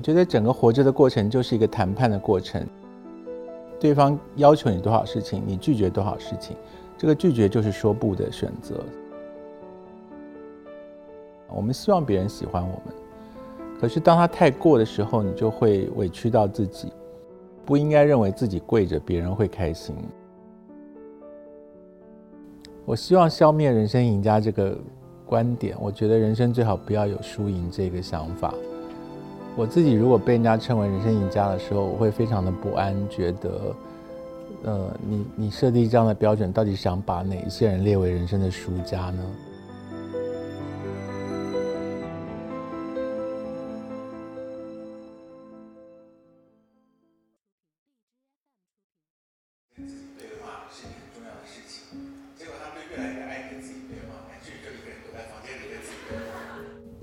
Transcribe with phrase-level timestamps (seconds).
[0.00, 2.66] 我觉得整个活着的过程就是一个谈判的过程，
[3.78, 6.56] 对方要求你多少事情，你拒绝多少事情，
[6.96, 8.82] 这个拒绝就是说不的选择。
[11.48, 12.94] 我们希望别人喜欢我们，
[13.78, 16.90] 可是当他太过的时候，你就会委屈到自己。
[17.66, 19.94] 不应该认为自己跪着别人会开心。
[22.86, 24.74] 我希望消灭人生赢家这个
[25.26, 25.76] 观点。
[25.78, 28.54] 我觉得人生最好不要有输赢这个想法。
[29.56, 33.74] 我自己如果被人家称为人生赢家的时候，我会非常的不安，觉得，
[34.64, 39.22] 呃，你你设定这样的标准，到底想把哪一些人列为人生的输家呢？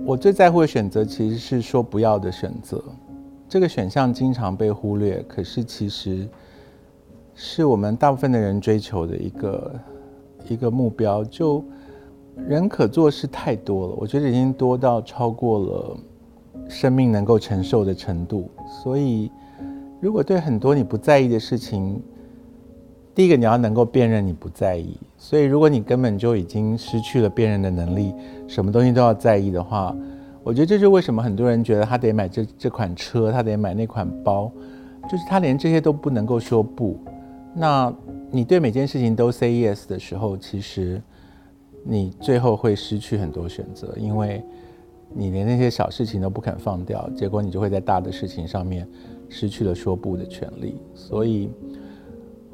[0.07, 2.81] 我最在乎的选择其实是说不要的选择，
[3.49, 6.25] 这个选项经常被忽略，可是其实
[7.35, 9.75] 是我们大部分的人追求的一个
[10.47, 11.25] 一个目标。
[11.25, 11.61] 就
[12.37, 15.97] 人可做事太多了，我觉得已经多到超过了
[16.69, 18.49] 生命能够承受的程度。
[18.81, 19.29] 所以，
[19.99, 22.01] 如果对很多你不在意的事情，
[23.13, 24.95] 第一个你要能够辨认你不在意。
[25.19, 28.13] 所以，如果你根本就已经失去了辨认的能力，
[28.47, 29.93] 什么东西都要在意的话，
[30.43, 34.51] 我觉得这是为什么很多人觉得他得买这这款车，他得买那款包，
[35.09, 36.99] 就是他连这些都不能够说不。
[37.55, 37.91] 那
[38.29, 41.01] 你对每件事情都 say yes 的时候，其实
[41.83, 44.43] 你最后会失去很多选择，因为
[45.13, 48.87] 你连那些小事情都不肯放掉，结果你就会在大的事情上面
[49.29, 50.75] 失去了说不的权利。
[50.93, 51.49] 所以。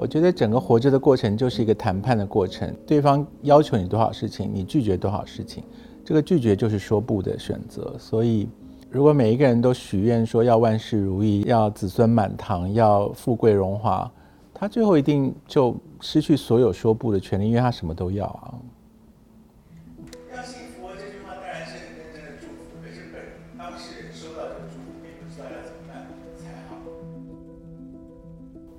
[0.03, 5.63] 我觉得整个活着的过程就是一个谈判的过程，对方要求你多少事情，你拒绝多少事情，
[6.03, 7.95] 这个拒绝就是说不的选择。
[7.97, 8.49] 所以，
[8.89, 14.11] 如果每一个人都许愿说要万事如意，要子孙满堂，要富贵荣华，
[14.53, 18.53] 他最后一定就失去所有说不的权利，因为他什么都要啊。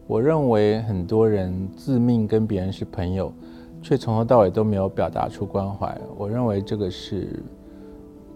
[0.07, 3.33] 我认为很多人自命跟别人是朋友，
[3.81, 5.99] 却从头到尾都没有表达出关怀。
[6.17, 7.43] 我认为这个是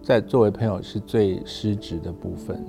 [0.01, 2.63] 在作为朋友是最失职的部分。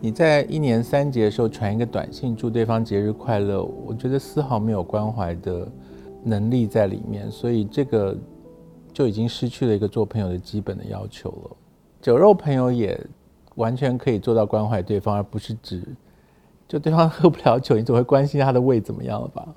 [0.00, 5.68] 你在一年三节的时候传一个短信祝对方节日快乐，我觉得丝毫没有关怀的
[6.22, 8.16] 能力在里面，所以这个
[8.92, 11.56] 就已经失去了一个做朋友的基本的要求了。
[12.00, 12.98] 酒肉朋友也
[13.56, 15.82] 完全可以做到关怀对方，而不是指。
[16.68, 19.48] 就对方喝不了酒，你总会关心他的胃怎么样了吧？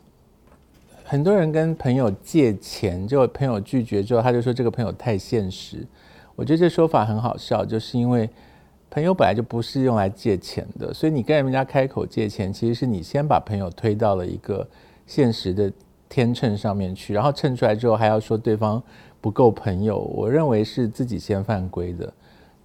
[1.04, 5.86] 很多人跟朋友借钱，就朋友拒绝之后，他就说这个朋友太现实。
[6.38, 8.30] 我觉得这说法很好笑，就是因为
[8.90, 14.66] 朋友本来就不是用来借钱的，所以你跟人家开口借钱，其实是你先把朋友推到了一个
[15.06, 15.70] 现实的
[16.08, 18.82] 天秤上面去，然后称出来之后还要说对方
[19.20, 20.00] 不够朋友。
[20.00, 22.14] 我认为是自己先犯规的。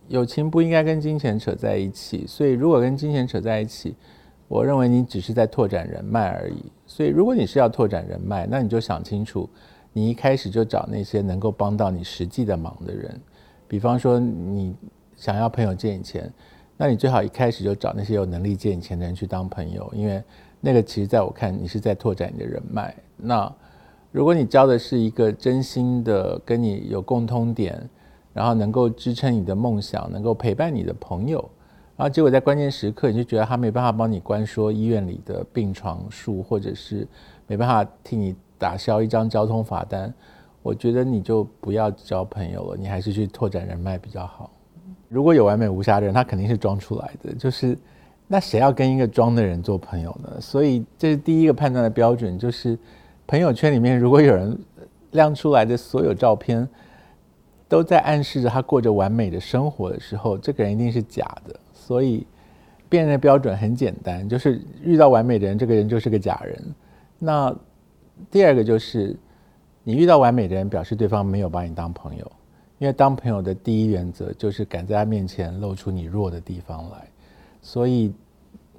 [0.06, 3.96] 友情不应该跟金钱扯在一起，所以如果跟金钱扯在一起，
[4.48, 9.48] 我认为你只是在拓展人脉而已，所以如果你是要拓展人脉，那你就想清楚，
[9.92, 13.20] 你一开始就找那些能够帮到你实际的忙的人。
[13.66, 14.74] 比方说，你
[15.16, 16.32] 想要朋友借你钱，
[16.76, 20.22] 那你最好一开始就找那些有能力借你钱的人去当朋友，因为
[20.60, 22.94] 那个其实在我看，你是在拓展你的人脉。
[23.16, 23.52] 那
[24.12, 27.90] 如果你交的是一个真心的、跟你有共通点，
[28.32, 31.50] 然后能够支撑你的梦想、能够陪伴你的朋友。
[31.96, 37.08] 然后结果在关键时刻，你就觉得他没办法帮你关说医院里的病床数，或者是
[37.46, 40.12] 没办法替你打消一张交通罚单，
[40.62, 44.50] 我觉得你就不要交朋友了，你还是去拓展人脉比较好。
[45.08, 47.78] 如果有完美无瑕的人，他肯定是装出来的，就是
[48.26, 50.38] 那谁要跟一个装的人做朋友呢？
[50.40, 52.78] 所以这是第一个判断的标准，就是
[53.26, 54.58] 朋友圈里面如果有人
[55.12, 56.68] 亮出来的所有照片
[57.68, 61.58] 都在暗示着他过着完美的生活的时候，这个人一定是假的。
[61.86, 62.26] 所以，
[62.88, 66.60] 辨认标准很简单，就是遇到完美的人，这个人就是个假人。
[67.16, 67.54] 那
[68.28, 69.16] 第二个就是，
[69.84, 72.32] 你遇到完美的人，表示对方没有把你当朋友，
[72.78, 77.06] 因为当朋友的第一原则就是敢在他面前露出你弱的地方来。
[77.62, 78.12] 所以，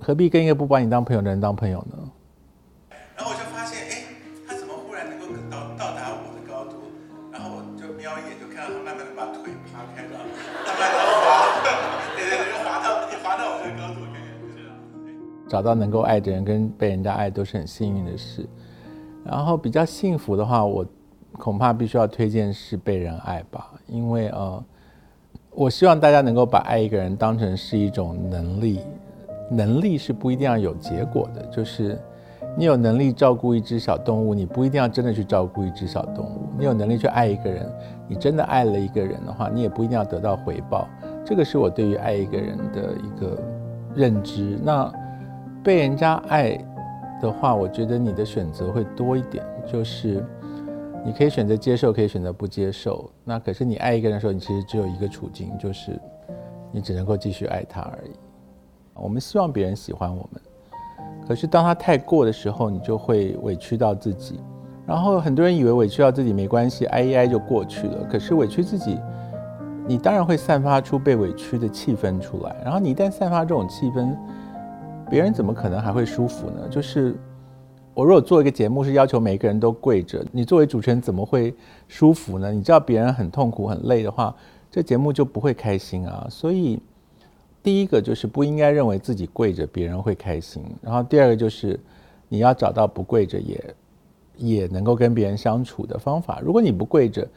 [0.01, 2.11] 何必跟一个不把你当朋友的人当朋友呢？
[15.47, 18.47] 找到能够爱的人跟被人家爱都是很幸运的事。
[19.23, 20.85] 然后比较幸福的话，我
[21.33, 24.63] 恐怕必须要推荐是被人爱吧，因为呃，
[25.51, 28.79] 我希望大家能够把爱一个人当成是一种能力，
[29.51, 31.41] 能力是不一定要有结果的。
[31.47, 31.99] 就是
[32.57, 36.47] 你有能力照顾一只小动物，你不一定要真的去照顾一只小动物。
[36.57, 37.69] 你有能力去爱一个人，
[38.07, 40.87] 你真的爱了一个人的话，你也不一定要得到回报。
[41.25, 43.37] 这个是我对于爱一个人的一个
[43.93, 44.57] 认知。
[44.63, 44.91] 那
[45.67, 46.57] 被人家爱
[47.21, 50.23] 的话，我觉得你的选择会多一点，就是。
[51.05, 53.09] 你可以选择接受，可以选择不接受。
[53.23, 55.99] 那可是你爱一个人的时候，你其实只有一个处境，就是
[56.71, 58.11] 你只能够继续爱他而已。
[58.93, 60.41] 我们希望别人喜欢我们，
[61.27, 64.39] 可是当他太过的时候，你就会委屈到自己。
[64.85, 68.05] 然后很多人以为委屈到自己没关系，挨一挨就过去了。
[68.09, 68.97] 可是委屈自己，
[69.85, 72.55] 你当然会散发出被委屈的气氛出来。
[72.63, 74.13] 然后你一旦散发这种气氛，
[75.09, 76.67] 别人怎么可能还会舒服呢？
[76.69, 77.15] 就是。
[77.93, 81.51] 我如果做一个节目是要求每个人都跪着，你作为主持人怎么会
[81.87, 82.51] 舒服呢？
[82.51, 84.35] 你知道别人很痛苦很累的话，
[84.69, 86.27] 这节目就不会开心啊。
[86.29, 86.79] 所以
[87.63, 91.79] 第一个就是不应该认为自己跪着别人会开心，然后第二个就是
[92.29, 93.75] 你要找到不跪着也
[94.35, 96.39] 也能够跟别人相处的方法。
[96.39, 97.27] 如果你不跪着，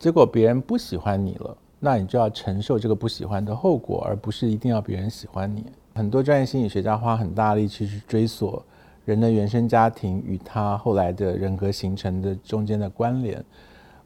[0.00, 5.64] 结果别人不喜欢你了，那你就要承受这个不喜欢的后果，而不是一定要别人喜欢你。
[5.98, 8.64] 很多专业心理学家花很大力气去追索。
[9.04, 13.44] 人的原生家庭与他后来的人格形成的中间的关联，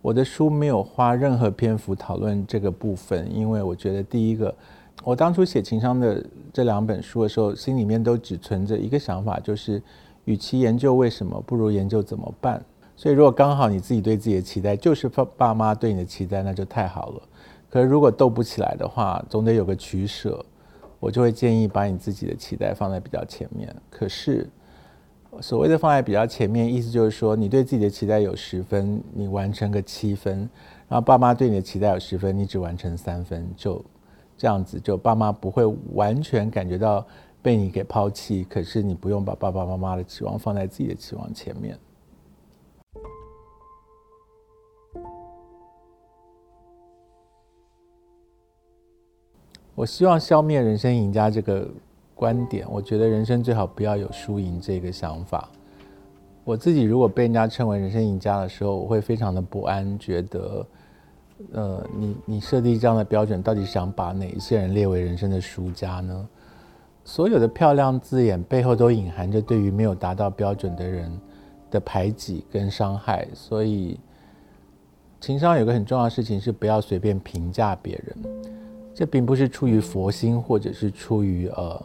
[0.01, 4.55] 我的书没有花任何篇幅讨论这个部分，因为我觉得第一个，
[5.05, 9.83] 我当初写情商的这两本书的时候，心里面都只存着一个想法，就是
[10.25, 12.65] 与其研究为什么，不如研究怎么办。
[12.97, 17.23] 所以如果刚好你自己对自己的期待就是爸爸妈对你的期待，那就太好了。
[17.69, 20.45] 可是如果斗不起来的话，总得有个取舍，
[21.03, 23.75] 我就会建议把你自己的期待放在比较前面。
[23.91, 24.49] 可是。
[25.41, 30.47] 所谓的放在比较前面，意思就是说，你对自己的期待有十分，你完成个七分；
[30.87, 33.83] 然后爸妈对你的期待有十分，你只完成三分，就
[34.37, 35.65] 这样子，就爸妈不会
[35.95, 37.07] 完全感觉到
[37.41, 38.45] 被你给抛弃。
[38.45, 41.79] 可是你不用把爸爸妈妈的期望放在自己的期望前面。
[49.83, 51.69] 我希望消灭人生赢家这个。
[52.15, 55.49] 观点，我觉得人生最好不要有输赢这个想法。
[56.45, 60.65] 我自己如果被人家称为人生赢家的时候，我会非常的不安，觉得，
[61.51, 66.29] 呃，你你设定这样的标准，到底想把哪一些人列为人生的输家呢？
[67.05, 71.11] 所有的漂亮字眼背后都隐含着对于没有达到标准的人
[71.73, 73.27] 的排挤跟伤害。
[73.35, 73.99] 所以，
[75.21, 78.17] 情商有个很重要的事情是不要随便评价别人。
[78.95, 81.83] 这并不是出于佛心，或者是出于呃。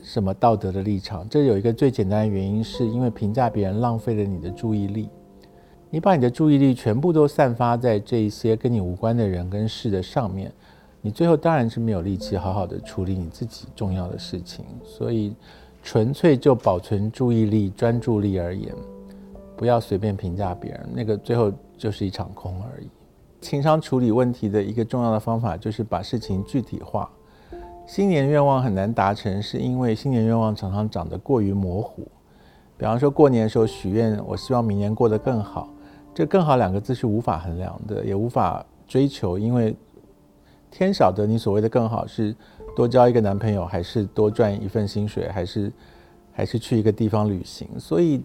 [0.00, 1.28] 什么道德的立场？
[1.28, 5.10] 这有一个最简单的原因，是因为评价别人浪费了你的注意力。
[5.90, 10.50] 你把你的注意力全部都散发在这一些跟你无关的人跟事的上面，
[11.02, 14.64] 你最后当然是没有力气好好的处理你自己重要的事情。
[14.82, 15.34] 所以，
[15.82, 18.74] 纯粹就保存注意力、专注力而言，
[19.58, 22.88] 不要随便评价别人，那个最后就是一场空而已。
[23.40, 27.10] 情商处理问题的一个重要的方法，就是把事情具体化。
[27.86, 32.06] 新年愿望很难达成，是因为新年愿望常常长得过于模糊。
[32.76, 35.68] 比方说，过年的时候许愿，我希望明年过得更好。
[36.14, 39.74] 这“更好”两个字是无法衡量的，也无法追求，因为
[40.70, 42.34] 天晓得你所谓的更好是
[42.76, 45.72] 多交一个男朋友，还是多赚一份薪水，还是
[46.32, 47.68] 还是去一个地方旅行。
[47.78, 48.20] 所以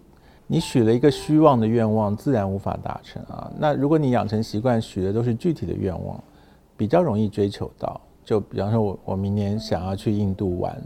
[0.46, 3.50] 你许了一个虚妄的愿望，自然无法达成啊。
[3.58, 6.22] 那如果你养成习惯，许的都是具体的愿望，
[6.76, 8.00] 比较容易追求到。
[8.24, 10.76] 就比方说，我我明年想要去印度玩，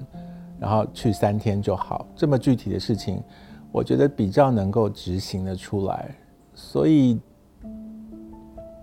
[0.59, 2.07] 然后去三天就好。
[2.17, 3.23] 这么具体的事情，
[3.71, 6.15] 我觉得比较能够执行的出来。
[6.55, 7.21] 所以，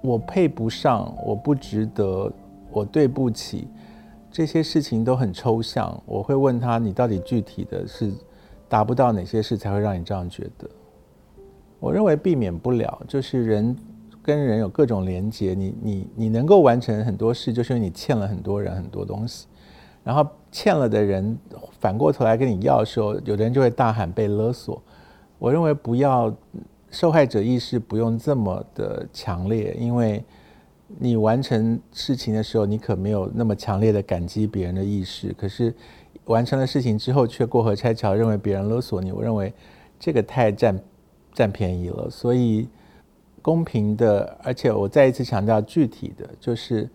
[0.01, 2.31] 我配不上，我不值得，
[2.71, 3.67] 我对不起，
[4.31, 6.01] 这些事情都很抽象。
[6.05, 8.13] 我会问他，你到底具体的是
[8.69, 10.69] 达不到哪些事才会让你这样觉得？
[11.79, 13.75] 我认为避免不了，就是人。
[14.25, 19.45] 跟人有各种连接，你你你能够完成很多事，就是因为你欠了很多人很多东西。
[20.03, 21.37] 然后欠了的人
[21.79, 24.81] 反过头来跟你要的时候，有的人就会大喊被勒索。
[25.37, 26.35] 我认为不要
[26.89, 30.25] 受害者意识不用这么的强烈，因为
[30.97, 35.31] 你完成事情的时候，你可没有那么强烈的感激别人的意识。
[35.33, 35.71] 可是
[36.25, 39.53] 完成了事情之后，却过河拆桥，认为别人勒索你，我认为
[39.99, 40.79] 这个太占
[41.33, 42.09] 占便宜了。
[42.09, 42.67] 所以。
[43.41, 46.89] 公平的，而且我再一次强调，具体的就是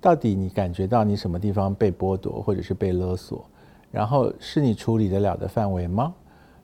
[0.00, 3.48] 到底你感觉到你什么地方被剥夺或者是被勒索，
[3.92, 6.12] 然后是你处理得了的范围吗？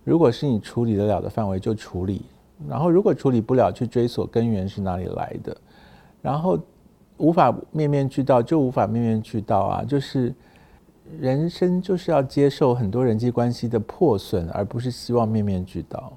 [0.02, 2.22] 如果是你处理得了的范围，就处理；
[2.68, 5.56] 然后如果处理不了，去追索根源是哪里来的。
[6.20, 6.58] 然后
[7.16, 9.84] 无法面面俱到，就无法面面俱到啊！
[9.84, 10.34] 就是
[11.20, 16.12] 人生就是要接受很多人际关系的破损，而不是希望面面俱到。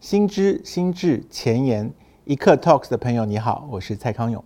[0.00, 1.92] 心知心智前沿
[2.24, 4.44] 一刻 Talks 的朋友，你好，我是蔡康永。